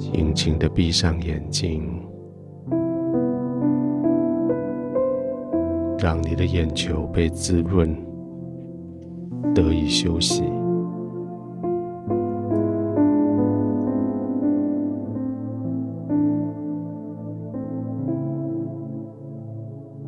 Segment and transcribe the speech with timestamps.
[0.00, 2.02] 轻轻的闭上眼睛，
[5.98, 7.94] 让你的眼球被滋润，
[9.54, 10.42] 得以休息。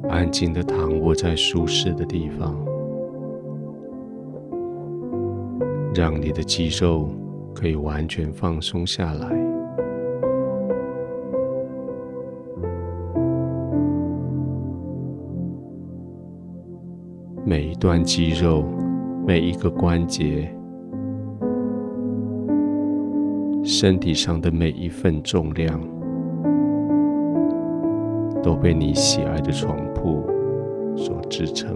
[0.08, 2.56] 安静的躺卧在舒适的地方，
[5.94, 7.10] 让你的肌肉
[7.54, 9.51] 可以完全放松下来。
[17.82, 18.64] 段肌肉，
[19.26, 20.48] 每一个关节，
[23.64, 25.80] 身体上的每一份重量。
[28.40, 30.24] 都被你喜爱的床铺
[30.96, 31.74] 所支撑。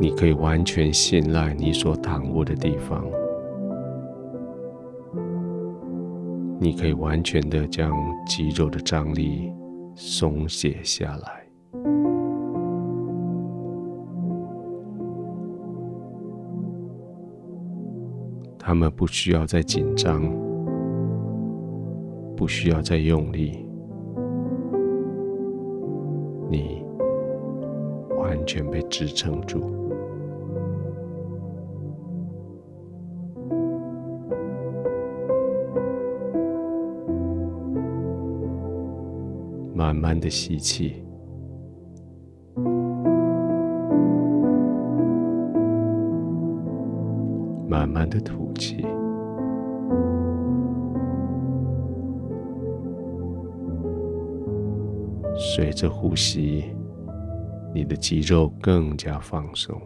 [0.00, 3.04] 你可以完全信赖你所躺卧的地方。
[6.60, 7.92] 你可以完全的将
[8.24, 9.52] 肌肉的张力
[9.94, 11.46] 松懈下来。
[18.58, 20.22] 他们不需要再紧张。
[22.34, 23.64] 不需要再用力，
[26.50, 26.84] 你
[28.16, 29.60] 完全被支撑住，
[39.92, 41.04] 慢慢的吸气，
[47.68, 48.86] 慢慢的吐气。
[55.36, 56.64] 随着呼吸，
[57.74, 59.76] 你的肌肉更加放松；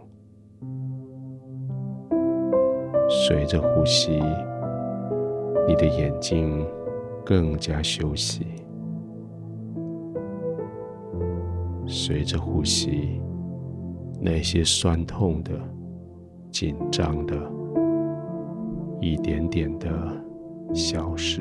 [3.08, 4.22] 随着呼吸，
[5.66, 6.64] 你的眼睛
[7.24, 8.44] 更加休息；
[11.98, 13.22] 随着呼吸，
[14.20, 15.50] 那些酸痛的、
[16.52, 17.34] 紧张的，
[19.00, 19.88] 一点点的
[20.74, 21.40] 消失。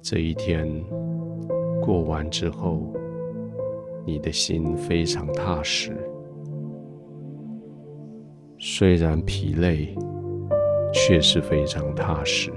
[0.00, 0.68] 这一天
[1.82, 2.86] 过完之后，
[4.06, 5.90] 你的心非常踏实。
[8.60, 9.92] 虽然疲累，
[10.92, 12.52] 却是非常踏实。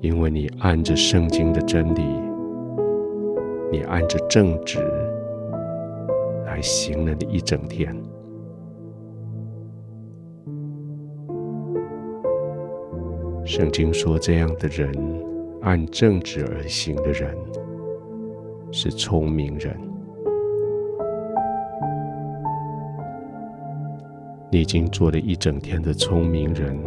[0.00, 2.02] 因为你按着圣经的真理，
[3.70, 4.80] 你按着正直
[6.44, 7.96] 来行了你一整天。
[13.44, 14.92] 圣经说：“这样的人，
[15.62, 17.36] 按正直而行的人，
[18.70, 19.91] 是聪明人。
[24.52, 26.78] 你已经做了一整天的聪明人，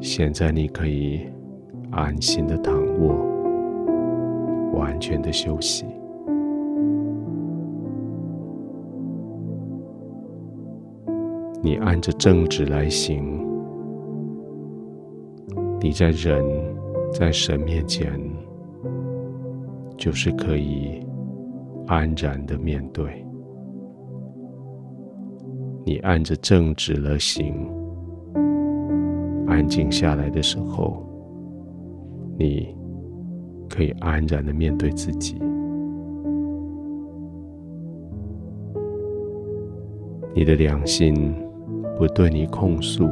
[0.00, 1.20] 现在你可以
[1.92, 3.14] 安心的躺卧，
[4.72, 5.86] 完全的休息。
[11.62, 13.40] 你按着正直来行。”
[15.80, 16.44] 你在人，
[17.12, 18.20] 在神面前，
[19.96, 21.00] 就是可以
[21.86, 23.24] 安然的面对。
[25.88, 27.54] 你按着正直而行，
[29.46, 31.00] 安静下来的时候，
[32.36, 32.74] 你
[33.70, 35.40] 可以安然的面对自己。
[40.34, 41.32] 你的良心
[41.96, 43.08] 不对你控诉。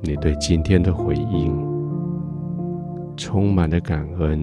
[0.00, 1.52] 你对今天的回应
[3.16, 4.38] 充满了感恩，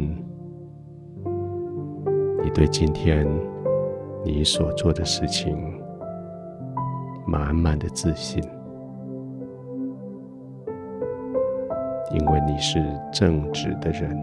[2.43, 3.25] 你对今天
[4.27, 5.57] 你所做的事情
[7.25, 8.43] 满满的自信，
[12.11, 12.77] 因为你是
[13.09, 14.19] 正直的人，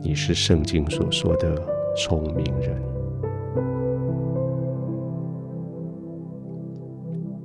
[0.00, 1.54] 你是圣经所说的
[1.94, 2.82] 聪明人。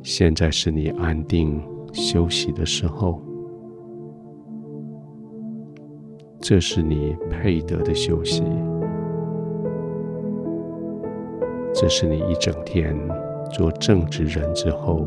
[0.02, 1.62] 现在是你安定。
[1.92, 3.22] 休息的时候，
[6.40, 8.42] 这是你配得的休息，
[11.84, 12.98] 这是你一整天
[13.52, 15.06] 做正直人之后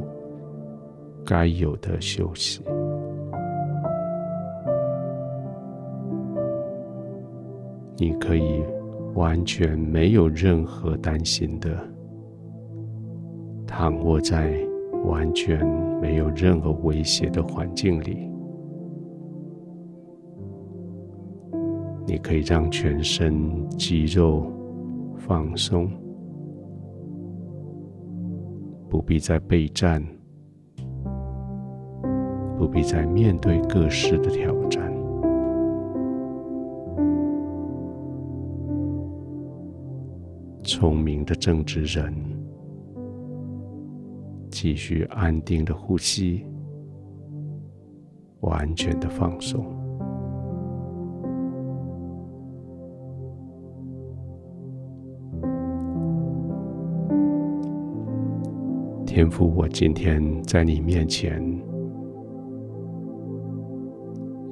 [1.24, 2.60] 该有的休息。
[7.96, 8.62] 你可以
[9.14, 11.70] 完全没有任何担心的
[13.66, 14.54] 躺卧在
[15.06, 15.66] 完全
[15.98, 18.30] 没有任何威胁的环境里，
[22.06, 24.52] 你可以让全身肌肉
[25.16, 25.88] 放松，
[28.88, 30.02] 不必再备战，
[32.56, 34.90] 不必再面对各式的挑战。
[40.62, 42.14] 聪明的正直人，
[44.50, 46.44] 继续安定的呼吸，
[48.40, 49.75] 完全的放松。
[59.16, 61.42] 天父，我今天在你面前，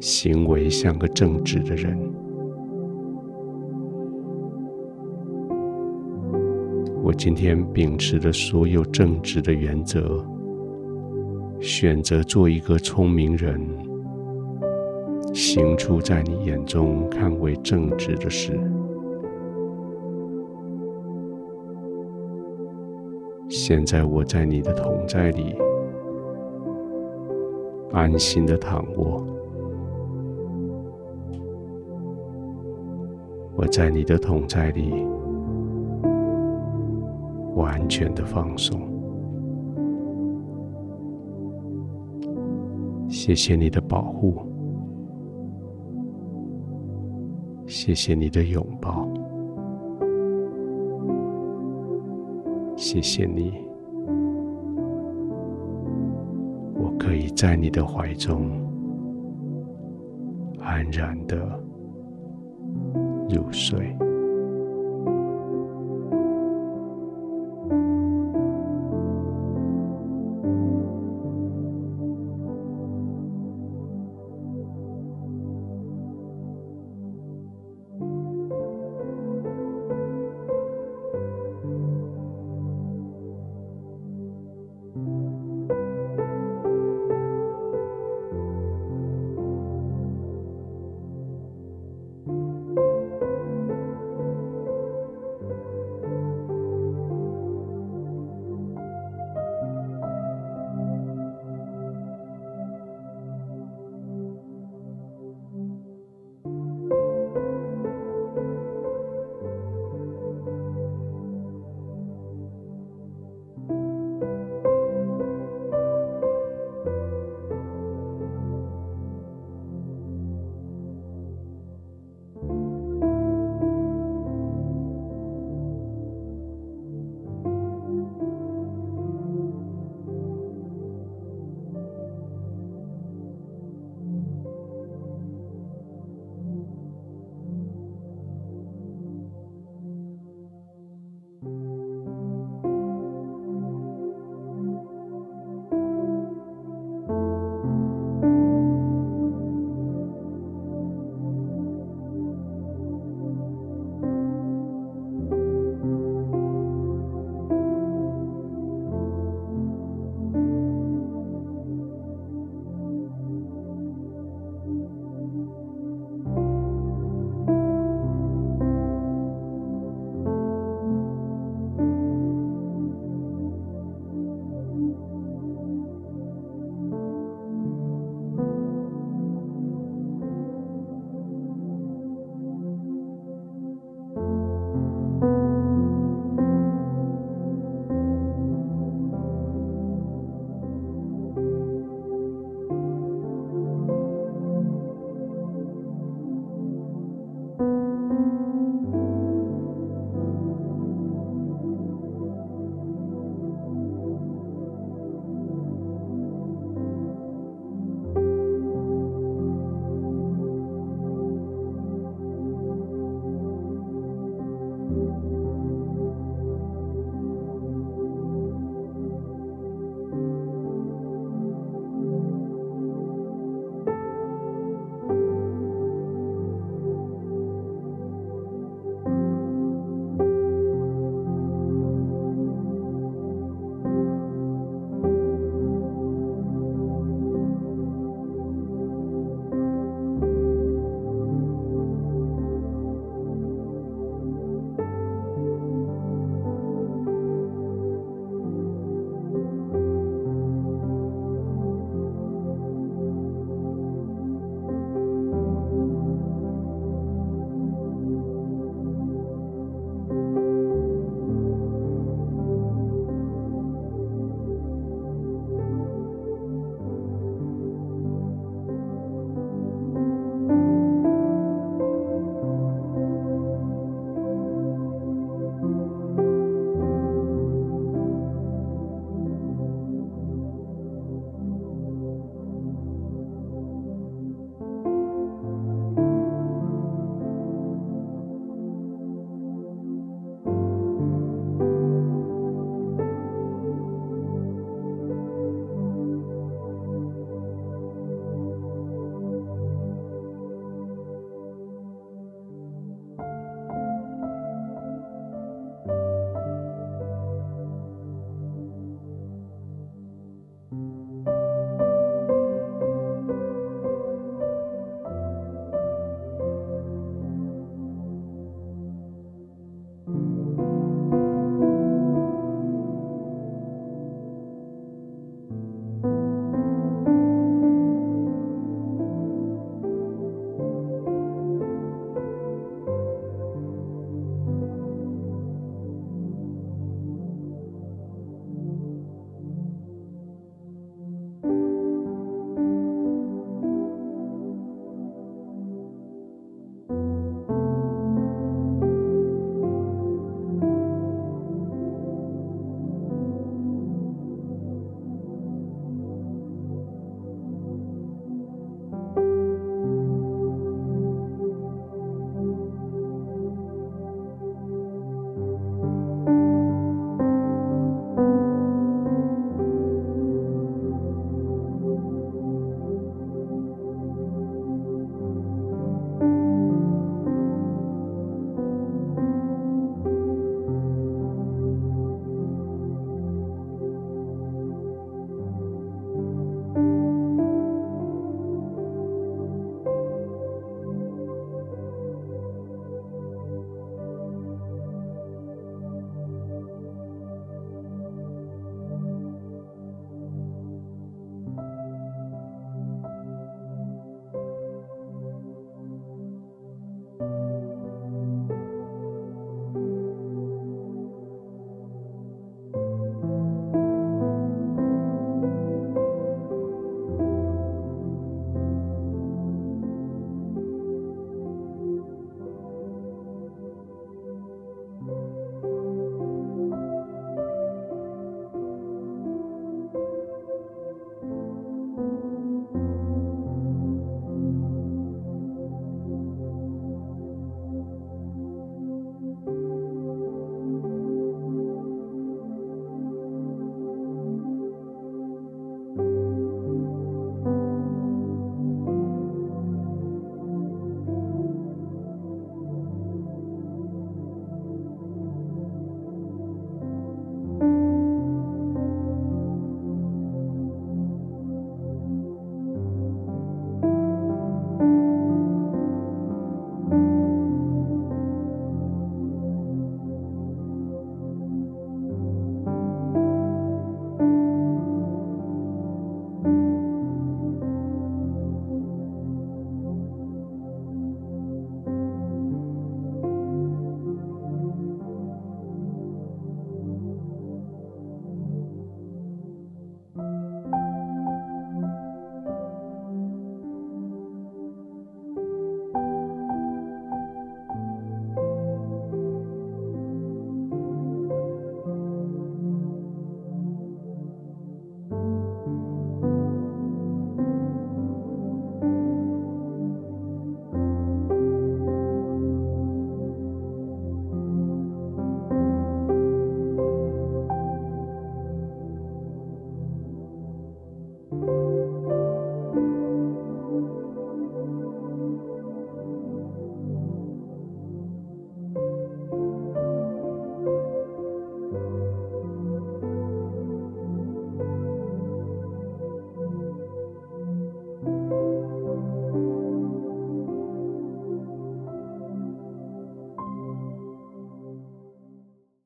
[0.01, 1.95] 行为像个正直的人。
[7.03, 10.25] 我今天秉持着所有正直的原则，
[11.61, 13.61] 选择做一个聪明人，
[15.35, 18.59] 行出在你眼中看为正直的事。
[23.57, 25.55] 现在我在你的同在里，
[27.93, 29.25] 安心的躺卧。
[33.55, 35.07] 我在你的同在里。
[37.55, 38.81] 完全的放松，
[43.09, 44.35] 谢谢你的保护，
[47.65, 49.09] 谢谢你的拥抱，
[52.85, 53.55] 谢谢你，
[56.75, 58.51] 我可以在你的怀中
[60.61, 61.35] 安然的
[63.31, 63.97] 入睡。